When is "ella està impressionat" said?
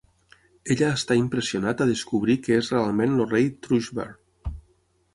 0.75-1.85